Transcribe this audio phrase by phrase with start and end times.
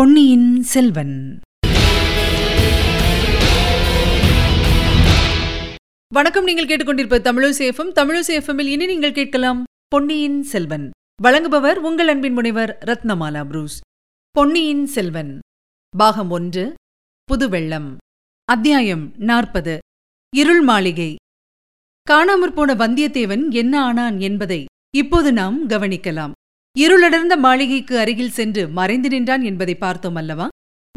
[0.00, 1.40] பொன்னியின் செல்வன்.
[6.14, 10.90] வணக்கம் நீங்கள் கேட்டுக்கொண்டிருப்ப தமிழசேஃபம் தமிழசேஃபமில் இனி நீங்கள் கேட்கலாம் பொன்னியின் செல்வன்.
[11.22, 13.80] வழங்குபவர் உங்கள் அன்பின் முனைவர் ரத்னமாலா புரூஸ்.
[14.30, 15.38] பொன்னியின் செல்வன்.
[15.96, 16.74] பாகம் ஒன்று
[17.24, 17.96] புதுவெள்ளம்.
[18.44, 19.78] அத்தியாயம் நாற்பது
[20.36, 21.16] இருள் மாளிகை.
[22.10, 26.32] காணாமற் போன வந்தியத்தேவன் என்ன ஆனான் என்பதை இப்போது நாம் கவனிக்கலாம்.
[26.78, 30.48] இருளடர்ந்த மாளிகைக்கு அருகில் சென்று மறைந்து நின்றான் என்பதை பார்த்தோம் அல்லவா?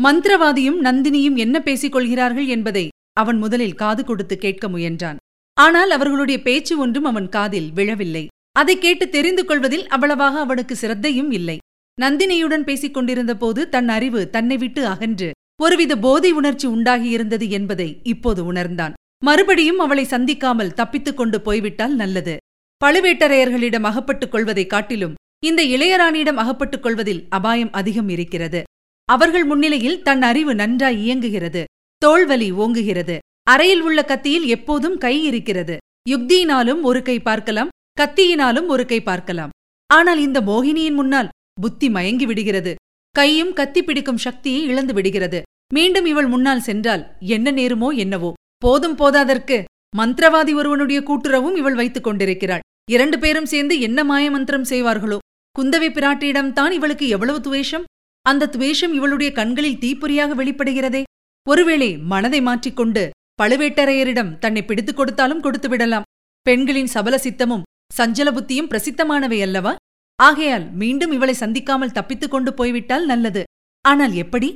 [0.03, 5.15] மந்திரவாதியும் நந்தினியும் என்ன பேசிக் கொள்கிறார்கள் என்பதை அவன் முதலில் காது கொடுத்து கேட்க முயன்றான்.
[5.53, 8.27] ஆனால் அவர்களுடைய பேச்சு ஒன்றும் அவன் காதில் விழவில்லை.
[8.51, 11.57] அதை கேட்டு தெரிந்து கொள்வதில் அவ்வளவாக அவனுக்கு சிரத்தையும் இல்லை.
[12.01, 18.45] நந்தினியுடன் பேசிக் கொண்டிருந்த போது தன் அறிவு தன்னை விட்டு அகன்று ஒருவித போதை உணர்ச்சி உண்டாகியிருந்தது என்பதை இப்போது
[18.45, 18.93] உணர்ந்தான்.
[19.23, 22.37] மறுபடியும் அவளை சந்திக்காமல் தப்பித்துக் கொண்டு போய்விட்டால் நல்லது.
[22.85, 25.13] பழுவேட்டரையர்களிடம் அகப்பட்டுக் கொள்வதைக் காட்டிலும்
[25.43, 28.63] இந்த இளையராணியிடம் அகப்பட்டுக் கொள்வதில் அபாயம் அதிகம் இருக்கிறது.
[29.09, 31.63] அவர்கள் முன்னிலையில் தன் அறிவு நன்றாய் இயங்குகிறது.
[32.05, 33.17] தோள்வலி ஓங்குகிறது.
[33.43, 35.77] அறையில் உள்ள கத்தியில் எப்போதும் கை இருக்கிறது.
[36.09, 39.49] யுக்தியினாலும் ஒரு கை பார்க்கலாம் கத்தியினாலும் ஒரு கை பார்க்கலாம்.
[39.89, 42.75] ஆனால் இந்த மோகினியின் முன்னால் புத்தி மயங்கி விடுகிறது.
[43.15, 45.41] கையும் கத்தி பிடிக்கும் சக்தியை இழந்து விடுகிறது.
[45.73, 48.33] மீண்டும் இவள் முன்னால் சென்றால் என்ன நேருமோ என்னவோ.
[48.57, 49.63] போதும் போதாதற்கு
[49.97, 52.63] மந்திரவாதி ஒருவனுடைய கூட்டுறவும் இவள் வைத்துக் கொண்டிருக்கிறாள்.
[52.91, 55.17] இரண்டு பேரும் சேர்ந்து என்ன மாய மந்திரம் செய்வார்களோ?
[55.59, 57.83] குந்தவை பிராட்டியிடம்தான் இவளுக்கு எவ்வளவு துவேஷம்?
[58.21, 61.03] அந்த துவேஷம் இவளுடைய கண்களில் தீப்பொறியாக வெளிப்படுகிறதே.
[61.49, 63.09] ஒருவேளை மனதை மாற்றிக்கொண்டு
[63.41, 66.03] பழுவேட்டரையரிடம் தன்னை பிடித்துக் கொடுத்தாலும் கொடுத்து விடலாம்.
[66.41, 67.61] பெண்களின் சபல சித்தமும்
[67.97, 69.75] சஞ்சல புத்தியும் பிரசித்தமானவை அல்லவா?
[70.15, 73.43] ஆகையால் மீண்டும் இவளை சந்திக்காமல் தப்பித்துக் கொண்டு போய்விட்டால் நல்லது.
[73.81, 74.53] ஆனால் எப்படி?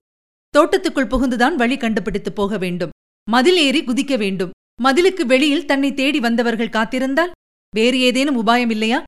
[0.58, 2.90] தோட்டத்துக்குள் புகுந்துதான் வழி கண்டுபிடித்து போக வேண்டும்.
[3.30, 4.50] மதில் ஏறி குதிக்க வேண்டும்.
[4.84, 7.36] மதிலுக்கு வெளியில் தன்னை தேடி வந்தவர்கள் காத்திருந்தால்
[7.76, 9.04] வேறு ஏதேனும் உபாயம் இல்லையா?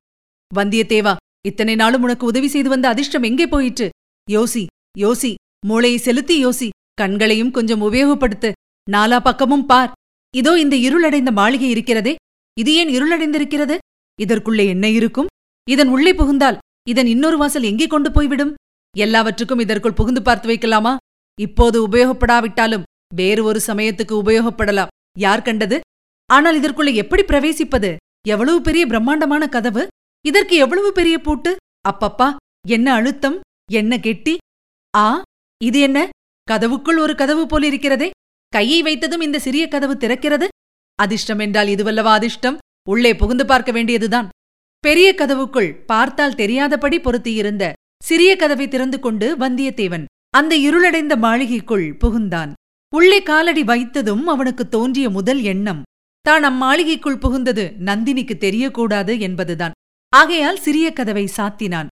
[0.54, 1.16] வந்தியத்தேவா
[1.48, 3.88] இத்தனை நாளும் உனக்கு உதவி செய்து வந்த அதிர்ஷ்டம் எங்கே போயிற்று?
[4.28, 4.62] யோசி
[4.98, 5.30] யோசி
[5.66, 6.68] மூளையை செலுத்தி யோசி.
[6.94, 8.50] கண்களையும் கொஞ்சம் உபயோகப்படுத்து.
[8.90, 9.92] நாலா பக்கமும் பார்.
[10.34, 12.14] இதோ இந்த இருளடைந்த மாளிகை இருக்கிறதே.
[12.56, 13.76] இது ஏன் இருளடைந்திருக்கிறது?
[14.18, 15.30] இதற்குள்ளே என்ன இருக்கும்?
[15.68, 16.58] இதன் உள்ளே புகுந்தால்
[16.90, 18.52] இதன் இன்னொரு வாசல் எங்கே கொண்டு போய்விடும்?
[18.96, 20.92] எல்லாவற்றுக்கும் இதற்குள் புகுந்து பார்த்து வைக்கலாமா?
[21.38, 24.92] இப்போது உபயோகப்படாவிட்டாலும் வேறு ஒரு சமயத்துக்கு உபயோகப்படலாம்.
[25.18, 25.76] யார் கண்டது?
[26.30, 27.90] ஆனால் இதற்குள்ளே எப்படி பிரவேசிப்பது?
[28.28, 29.84] எவ்வளவு பெரிய பிரம்மாண்டமான கதவு?
[30.24, 31.56] இதற்கு எவ்வளவு பெரிய பூட்டு?
[31.88, 32.28] அப்பப்பா
[32.68, 33.36] என்ன அழுத்தம்?
[33.72, 34.34] என்ன கெட்டி?
[34.96, 35.22] ஆ
[35.60, 35.98] இது என்ன?
[36.48, 38.08] கதவுக்குள் ஒரு கதவு போலிருக்கிறதே
[38.52, 40.46] கையை வைத்ததும் இந்த சிறிய கதவு திறக்கிறது?
[40.98, 42.58] அதிர்ஷ்டம் என்றால் இதுவல்லவா அதிர்ஷ்டம்?
[42.88, 44.28] உள்ளே புகுந்து பார்க்க வேண்டியதுதான்.
[44.84, 47.72] பெரிய கதவுக்குள் பார்த்தால் தெரியாதபடி பொருத்தியிருந்த
[48.04, 52.52] சிறிய கதவை திறந்து கொண்டு வந்தியத்தேவன் அந்த இருளடைந்த மாளிகைக்குள் புகுந்தான்.
[52.92, 55.82] உள்ளே காலடி வைத்ததும் அவனுக்கு தோன்றிய முதல் எண்ணம்
[56.26, 59.74] தான் அம்மாளிகைக்குள் புகுந்தது நந்தினிக்கு தெரியக்கூடாது என்பதுதான்.
[60.14, 61.86] ஆகையால் சிறிய கதவை சாத்தினான்.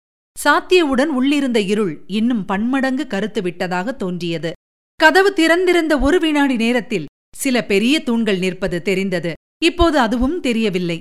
[0.44, 4.52] சாத்தியவுடன் உள்ளிருந்த இருள் இன்னும் பன்மடங்கு கருத்து விட்டதாக தோன்றியது.
[4.96, 7.06] கதவு திறந்திருந்த ஒரு வினாடி நேரத்தில்
[7.36, 9.34] சில பெரிய தூண்கள் நிற்பது தெரிந்தது.
[9.64, 10.98] இப்போது அதுவும் தெரியவில்லை.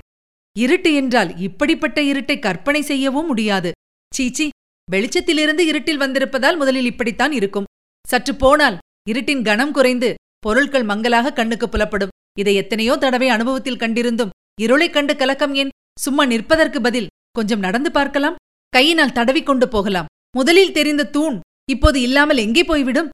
[0.57, 3.71] இருட்டு என்றால் இப்படிப்பட்ட இருட்டை கற்பனை செய்யவும் முடியாது.
[4.15, 4.49] சீச்சி
[4.91, 7.69] வெளிச்சத்திலிருந்து இருட்டில் வந்திருப்பதால் முதலில் இப்படித்தான் இருக்கும்.
[8.07, 8.77] சற்று போனால்
[9.09, 12.13] இருட்டின் கனம் குறைந்து பொருட்கள் மங்கலாக கண்ணுக்கு புலப்படும்.
[12.39, 14.29] இதை எத்தனையோ தடவை அனுபவத்தில் கண்டிருந்தும்
[14.61, 15.69] இருளைக் கண்டு கலக்கம் ஏன்?
[15.99, 17.07] சும்மா நிற்பதற்கு பதில்.
[17.31, 18.35] கொஞ்சம் நடந்து பார்க்கலாம்.
[18.69, 20.05] கையினால் தடவிக்கொண்டு போகலாம்.
[20.31, 21.39] முதலில் தெரிந்த தூண்
[21.69, 23.09] இப்போது இல்லாமல் எங்கே போய்விடும்?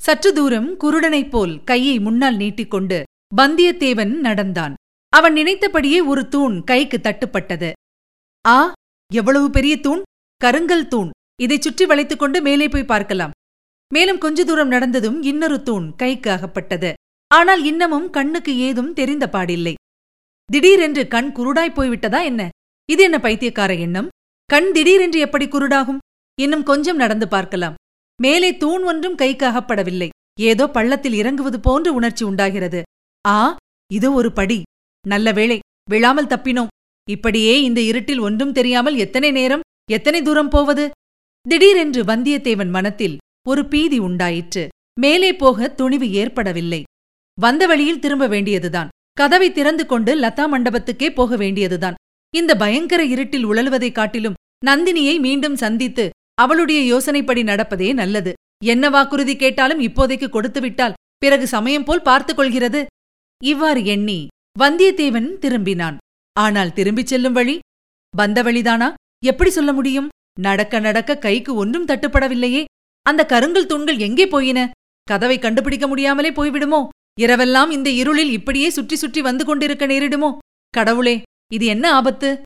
[0.00, 3.02] சற்று தூரம் குருடனைப் போல் கையை முன்னால் நீட்டிக்கொண்டு
[3.36, 4.74] வந்தியத்தேவன் நடந்தான்.
[5.08, 7.72] அவன் நினைத்தபடியே ஒரு தூண் கைக்கு தட்டுப்பட்டது.
[8.46, 8.72] ஆ
[9.14, 10.02] எவ்வளவு பெரிய தூண்?
[10.44, 11.10] கருங்கல் தூண்.
[11.40, 13.30] இதைச் சுற்றி வளைத்துக் கொண்டு மேலே போய் பார்க்கலாம்.
[13.94, 16.92] மேலும் கொஞ்ச தூரம் நடந்ததும் இன்னொரு தூண் கைக்கு அகப்பட்டது.
[17.28, 19.74] ஆனால் இன்னமும் கண்ணுக்கு ஏதும் தெரிந்த பாடில்லை.
[20.52, 22.42] திடீரென்று கண் குருடாய் போய்விட்டதா என்ன?
[22.88, 24.08] இது என்ன பைத்தியக்கார எண்ணம்?
[24.50, 26.00] கண் திடீரென்று எப்படி குருடாகும்?
[26.40, 27.74] இன்னும் கொஞ்சம் நடந்து பார்க்கலாம்.
[28.22, 30.08] மேலே தூண் ஒன்றும் கைக்கு அகப்படவில்லை
[30.40, 32.82] ஏதோ பள்ளத்தில் இறங்குவது போன்று உணர்ச்சி உண்டாகிறது.
[33.28, 33.56] ஆ
[33.90, 34.58] இது ஒரு படி.
[35.08, 35.58] நல்ல வேளை
[35.90, 36.72] விழாமல் தப்பினோம்.
[37.10, 40.84] இப்படியே இந்த இருட்டில் ஒன்றும் தெரியாமல் எத்தனை நேரம் எத்தனை தூரம் போவது?
[41.46, 43.16] திடீரென்று வந்தியத்தேவன் மனத்தில்
[43.48, 44.64] ஒரு பீதி உண்டாயிற்று.
[45.00, 46.82] மேலே போக துணிவு ஏற்படவில்லை.
[47.38, 48.88] வந்த வழியில் திரும்ப வேண்டியதுதான்.
[49.12, 51.94] கதவை திறந்து கொண்டு லதா மண்டபத்துக்கே போக வேண்டியதுதான்.
[52.34, 54.34] இந்த பயங்கர இருட்டில் உழலுவதைக் காட்டிலும்
[54.66, 58.32] நந்தினியை மீண்டும் சந்தித்து அவளுடைய யோசனைப்படி நடப்பதே நல்லது.
[58.64, 62.86] என்ன வாக்குறுதி கேட்டாலும் இப்போதைக்கு கொடுத்துவிட்டால் பிறகு சமயம் போல் பார்த்துக் கொள்கிறது.
[63.44, 64.26] இவ்வாறு எண்ணி
[64.58, 65.96] வந்தியத்தேவன் திரும்பினான்.
[66.32, 67.58] ஆனால் திரும்பிச் செல்லும் வழி?
[68.16, 68.94] வந்த வழிதானா?
[69.24, 70.08] எப்படி சொல்ல முடியும்?
[70.40, 72.64] நடக்க நடக்க கைக்கு ஒன்றும் தட்டுப்படவில்லையே.
[73.02, 74.70] அந்த கருங்கல் தூண்கள் எங்கே போயின?
[75.02, 76.88] கதவை கண்டுபிடிக்க முடியாமலே போய்விடுமோ?
[77.20, 80.38] இரவெல்லாம் இந்த இருளில் இப்படியே சுற்றி சுற்றி வந்து கொண்டிருக்க நேரிடுமோ?
[80.70, 81.22] கடவுளே
[81.52, 82.42] இது என்ன ஆபத்து?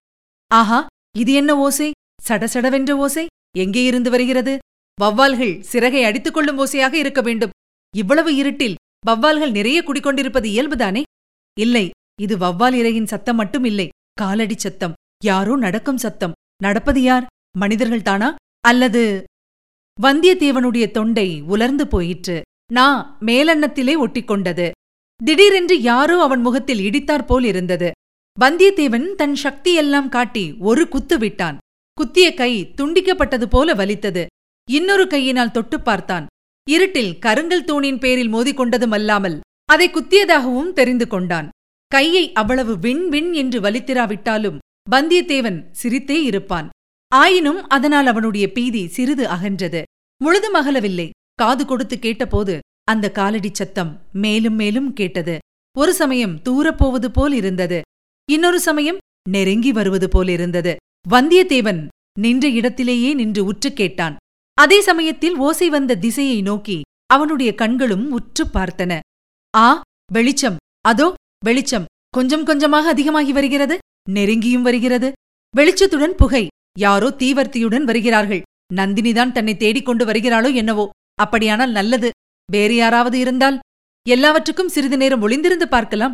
[0.51, 0.87] ஆஹா
[1.19, 1.91] இது என்ன ஓசை?
[2.29, 3.27] சடசடவென்ற ஓசை?
[3.59, 4.59] எங்கே இருந்து வருகிறது?
[5.01, 7.51] வவ்வால்கள் சிறகை அடித்துக் கொள்ளும் ஓசையாக இருக்க வேண்டும்.
[7.95, 8.75] இவ்வளவு இருட்டில்
[9.07, 11.03] வவ்வால்கள் நிறைய குடிக்கொண்டிருப்பது இயல்புதானே?
[11.61, 11.91] இல்லை
[12.23, 13.89] இது வவ்வால் இறையின் சத்தம் மட்டும் இல்லை.
[14.13, 14.93] காலடி சத்தம்
[15.25, 16.33] யாரோ நடக்கும் சத்தம்.
[16.63, 17.27] நடப்பது யார்?
[17.59, 18.35] மனிதர்கள் தானா?
[18.61, 19.25] அல்லது
[20.03, 22.43] வந்தியத்தேவனுடைய தொண்டை உலர்ந்து போயிற்று.
[22.73, 24.71] நா மேலன்னத்திலே ஒட்டிக்கொண்டது.
[25.25, 27.91] திடீரென்று யாரோ அவன் முகத்தில் இடித்தாற்போல் இருந்தது.
[28.41, 31.59] வந்தியத்தேவன் தன் சக்தியெல்லாம் காட்டி ஒரு குத்து விட்டான்.
[31.93, 34.27] குத்திய கை துண்டிக்கப்பட்டது போல வலித்தது.
[34.71, 36.27] இன்னொரு கையினால் தொட்டுப் பார்த்தான்.
[36.71, 41.49] இருட்டில் கருங்கல் தூணின் பேரில் மோதிக்கொண்டதுமல்லாமல் அதை குத்தியதாகவும் தெரிந்து கொண்டான்.
[41.87, 44.59] கையை அவ்வளவு விண் விண் என்று வலித்திராவிட்டாலும்
[44.91, 46.69] வந்தியத்தேவன் சிரித்தே இருப்பான்.
[47.09, 49.83] ஆயினும் அதனால் அவனுடைய பீதி சிறிது அகன்றது.
[50.25, 51.11] முழுதும் அகலவில்லை.
[51.37, 55.39] காது கொடுத்து கேட்டபோது அந்த காலடிச் சத்தம் மேலும் மேலும் கேட்டது.
[55.79, 57.81] ஒரு சமயம் தூரப்போவது போல் இருந்தது.
[58.33, 58.99] இன்னொரு சமயம்
[59.29, 60.77] நெருங்கி வருவது போல் இருந்தது.
[61.11, 61.87] வந்தியத்தேவன்
[62.19, 64.17] நின்ற இடத்திலேயே நின்று உற்று கேட்டான்.
[64.55, 68.99] அதே சமயத்தில் ஓசை வந்த திசையை நோக்கி அவனுடைய கண்களும் உற்றுப் பார்த்தன.
[69.57, 69.81] ஆ
[70.13, 70.57] வெளிச்சம்.
[70.81, 71.85] அதோ வெளிச்சம்.
[72.11, 73.79] கொஞ்சம் கொஞ்சமாக அதிகமாகி வருகிறது.
[74.11, 75.13] நெருங்கியும் வருகிறது.
[75.57, 76.47] வெளிச்சத்துடன் புகை.
[76.79, 78.43] யாரோ தீவர்த்தியுடன் வருகிறார்கள்.
[78.75, 80.91] நந்தினிதான் தன்னை தேடிக் கொண்டு வருகிறாளோ என்னவோ.
[81.21, 82.11] அப்படியானால் நல்லது.
[82.53, 83.59] வேறு யாராவது இருந்தால்?
[84.09, 86.13] எல்லாவற்றுக்கும் சிறிது நேரம் ஒளிந்திருந்து பார்க்கலாம்.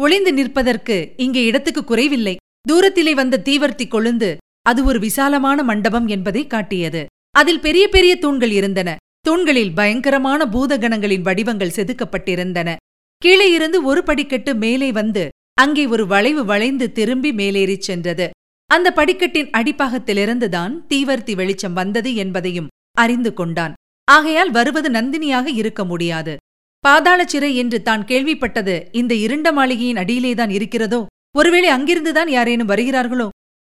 [0.00, 2.36] ஒளிந்து நிற்பதற்கு இங்கே இடத்துக்கு குறைவில்லை.
[2.68, 7.02] தூரத்திலே வந்த தீவர்த்தி கொழுந்து அது ஒரு விசாலமான மண்டபம் என்பதை காட்டியது.
[7.30, 8.96] அதில் பெரிய பெரிய தூண்கள் இருந்தன.
[9.20, 12.76] தூண்களில் பயங்கரமான பூதகணங்களின் வடிவங்கள் செதுக்கப்பட்டிருந்தன.
[13.22, 18.30] கீழே இருந்து ஒரு படிக்கட்டு மேலே வந்து அங்கே ஒரு வளைவு வளைந்து திரும்பி மேலேறிச் சென்றது.
[18.70, 23.74] அந்த படிக்கட்டின் அடிப்பாகத்திலிருந்துதான் தீவர்த்தி வெளிச்சம் வந்தது என்பதையும் அறிந்து கொண்டான்.
[24.10, 26.36] ஆகையால் வருவது நந்தினியாக இருக்க முடியாது.
[26.80, 28.88] பாதாள சிறை என்று தான் கேள்விப்பட்டது.
[28.92, 31.06] இந்த இருண்ட மாளிகையின் அடியிலேதான் இருக்கிறதோ?
[31.36, 33.28] ஒருவேளை அங்கிருந்துதான் யாரேனும் வருகிறார்களோ?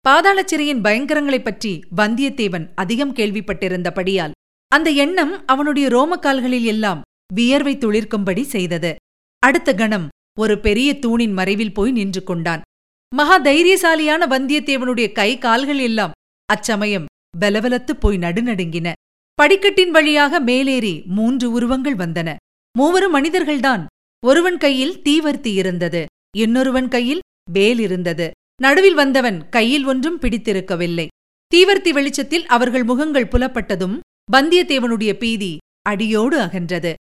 [0.02, 4.32] பாதாள சிறையின் பயங்கரங்களைப் பற்றி வந்தியத்தேவன் அதிகம் கேள்விப்பட்டிருந்தபடியால்
[4.68, 7.02] அந்த எண்ணம் அவனுடைய ரோமக்கால்களில் எல்லாம்
[7.34, 8.96] வியர்வை துளிர்க்கும்படி செய்தது.
[9.40, 10.08] அடுத்த கணம்
[10.40, 12.62] ஒரு பெரிய தூணின் மறைவில் போய் நின்று கொண்டான்.
[13.16, 16.12] மகா தைரியசாலியான வந்தியத்தேவனுடைய கை கால்கள் எல்லாம்
[16.46, 17.06] அச்சமயம்
[17.40, 18.92] பலவலத்துப் போய் நடுநடுங்கின.
[19.42, 22.36] படிக்கட்டின் வழியாக மேலேறி மூன்று உருவங்கள் வந்தன.
[22.78, 23.86] மூவரும் மனிதர்கள்தான்.
[24.26, 26.06] ஒருவன் கையில் தீவர்த்தி இருந்தது.
[26.38, 27.20] இன்னொருவன் கையில்
[27.52, 28.32] வேல் இருந்தது.
[28.62, 31.08] நடுவில் வந்தவன் கையில் ஒன்றும் பிடித்திருக்கவில்லை.
[31.56, 34.00] தீவர்த்தி வெளிச்சத்தில் அவர்கள் முகங்கள் புலப்பட்டதும்
[34.32, 36.94] வந்தியத்தேவனுடைய பீதி அடியோடு அகன்றது.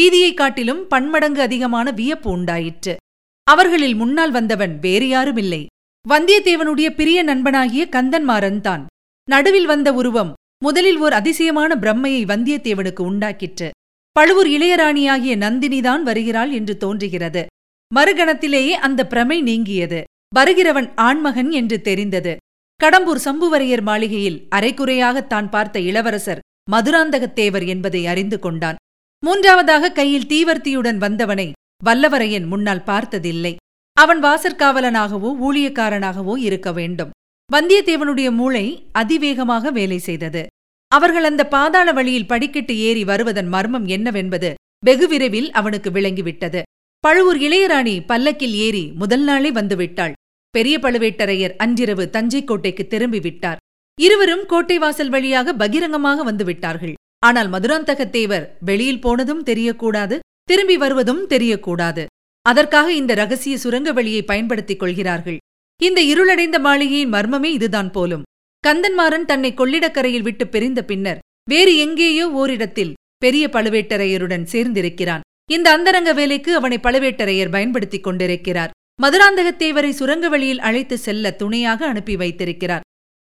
[0.00, 2.96] பீதியைக் காட்டிலும் பன்மடங்கு அதிகமான வியப்பு உண்டாயிற்று.
[3.44, 5.66] அவர்களில் முன்னால் வந்தவன் வேறு யாருமில்லை.
[6.08, 8.86] வந்தியத்தேவனுடைய பிரிய நண்பனாகிய கந்தன்மாறன் தான்
[9.30, 13.70] நடுவில் வந்த உருவம் முதலில் ஓர் அதிசயமான பிரம்மையை வந்தியத்தேவனுக்கு உண்டாக்கிற்று.
[14.12, 17.46] பழுவூர் இளையராணியாகிய நந்தினிதான் வருகிறாள் என்று தோன்றுகிறது.
[17.94, 20.04] மறுகணத்திலேயே அந்த பிரமை நீங்கியது.
[20.36, 22.36] வருகிறவன் ஆண்மகன் என்று தெரிந்தது.
[22.84, 26.38] கடம்பூர் சம்புவரையர் மாளிகையில் அரைக்குறையாகத் தான் பார்த்த இளவரசர்
[26.70, 28.76] மதுராந்தகத்தேவர் என்பதை அறிந்து கொண்டான்.
[29.24, 31.52] மூன்றாவதாக கையில் தீவர்த்தியுடன் வந்தவனை
[31.84, 33.56] வல்லவரையன் முன்னால் பார்த்ததில்லை.
[33.92, 37.10] அவன் வாசற்காவலனாகவோ ஊழியக்காரனாகவோ இருக்க வேண்டும்.
[37.52, 40.46] வந்தியத்தேவனுடைய மூளை அதிவேகமாக வேலை செய்தது.
[40.90, 44.50] அவர்கள் அந்த பாதாள வழியில் படிக்கட்டு ஏறி வருவதன் மர்மம் என்னவென்பது
[44.86, 46.60] வெகு விரைவில் அவனுக்கு விளங்கிவிட்டது.
[47.04, 50.14] பழுவூர் இளையராணி பல்லக்கில் ஏறி முதல் நாளே வந்துவிட்டாள்.
[50.54, 53.60] பெரிய பழுவேட்டரையர் அன்றிரவு தஞ்சை கோட்டைக்கு திரும்பி விட்டார்
[53.98, 56.94] இருவரும் கோட்டை வாசல் வழியாக பகிரங்கமாக வந்துவிட்டார்கள்.
[57.26, 62.04] ஆனால் மதுராந்தகத்தேவர் வெளியில் போனதும் தெரியக்கூடாது திரும்பி வருவதும் தெரியக்கூடாது.
[62.46, 65.38] அதற்காக இந்த ரகசிய சுரங்க வழியை பயன்படுத்திக் கொள்கிறார்கள்.
[65.80, 68.24] இந்த இருளடைந்த மாளிகையின் மர்மமே இதுதான் போலும்.
[68.66, 71.18] கந்தன்மாறன் தன்னை கொள்ளிடக்கரையில் விட்டு பிரிந்த பின்னர்
[71.50, 75.20] வேறு எங்கேயோ ஓரிடத்தில் பெரிய பழுவேட்டரையருடன் சேர்ந்திருக்கிறான்.
[75.50, 78.70] இந்த அந்தரங்க வேலைக்கு அவனை பழுவேட்டரையர் பயன்படுத்திக் கொண்டிருக்கிறார்.
[79.02, 82.80] மதுராந்தகத்தேவரை சுரங்க வழியில் அழைத்து செல்ல துணையாக அனுப்பி வைத்திருக்கிறார்.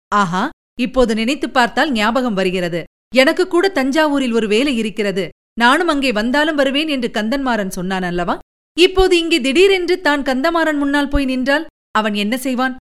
[0.09, 0.49] ஆஹா
[0.81, 2.85] இப்போது நினைத்துப் பார்த்தால் ஞாபகம் வருகிறது.
[3.15, 5.29] எனக்கு கூட தஞ்சாவூரில் ஒரு வேலை இருக்கிறது.
[5.59, 8.39] நானும் அங்கே வந்தாலும் வருவேன் என்று கந்தன்மாறன் சொன்னான் அல்லவா?
[8.79, 12.77] இப்போது இங்கே திடீரென்று தான் கந்தமாறன் முன்னால் போய் நின்றால் அவன் என்ன செய்வான்?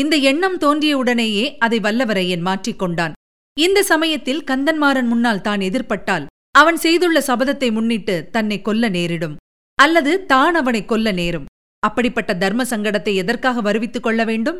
[0.00, 3.12] இந்த எண்ணம் தோன்றியவுடனேயே அதை வல்லவரையன் மாற்றிக்கொண்டான்.
[3.56, 9.36] இந்த சமயத்தில் கந்தன்மாறன் முன்னால் தான் எதிர்ப்பட்டால் அவன் செய்துள்ள சபதத்தை முன்னிட்டு தன்னை கொல்ல நேரிடும்.
[9.78, 11.48] அல்லது தான் அவனை கொல்ல நேரும்.
[11.82, 14.58] அப்படிப்பட்ட தர்ம சங்கடத்தை எதற்காக வருவித்துக் கொள்ள வேண்டும்?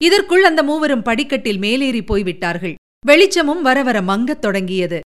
[0.00, 2.74] இதற்குள் அந்த மூவரும் படிக்கட்டில் மேலேறி போய்விட்டார்கள்.
[3.06, 5.00] வெளிச்சமும் வர வர மங்கத் தொடங்கியது.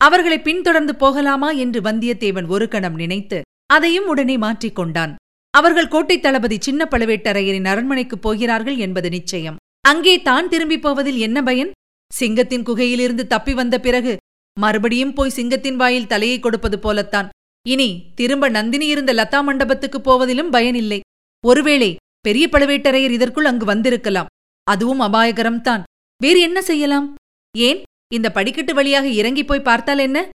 [0.00, 5.12] அவர்களை பின்தொடர்ந்து போகலாமா என்று வந்தியத்தேவன் ஒரு கணம் நினைத்து அதையும் உடனே மாற்றிக்கொண்டான்.
[5.56, 9.56] அவர்கள் கோட்டைத் தளபதி சின்ன பழுவேட்டரையரின் அரண்மனைக்குப் போகிறார்கள் என்பது நிச்சயம்.
[9.80, 11.70] அங்கே தான் திரும்பிப் போவதில் என்ன பயன்?
[12.12, 14.16] சிங்கத்தின் குகையிலிருந்து தப்பி வந்த பிறகு
[14.60, 17.28] மறுபடியும் போய் சிங்கத்தின் வாயில் தலையை கொடுப்பது போலத்தான்.
[17.68, 21.00] இனி திரும்ப நந்தினி இருந்த லதா மண்டபத்துக்குப் போவதிலும் பயனில்லை.
[21.46, 24.26] ஒருவேளை பெரிய பழுவேட்டரையர் இதற்குள் அங்கு வந்திருக்கலாம்.
[24.64, 25.82] அதுவும் அபாயகரம்தான்
[26.22, 27.14] வேறு என்ன செய்யலாம்?
[27.58, 27.82] ஏன்?
[28.12, 30.28] இந்த படிக்கட்டு வழியாக இறங்கிப் போய் பார்த்தால் என்ன?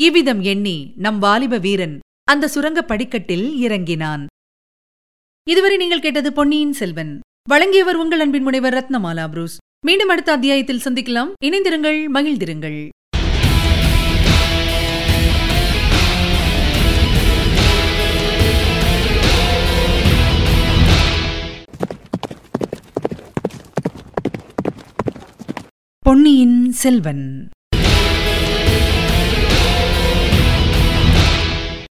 [0.00, 4.26] இவ்விதம் எண்ணி நம் வாலிப வீரன் அந்த சுரங்க படிக்கட்டில் இறங்கினான்.
[5.50, 7.20] இதுவரை நீங்கள் கேட்டது பொன்னியின் செல்வன்.
[7.48, 9.56] வழங்கியவர் உங்கள் அன்பின் முனைவர் ரத்னமாலா புரூஸ்.
[9.86, 11.28] மீண்டும் அடுத்த அத்தியாயத்தில் சந்திக்கலாம்.
[11.44, 12.88] இணைந்திருங்கள் மகிழ்ந்திருங்கள்.
[25.98, 27.48] பொன்னியின் செல்வன்.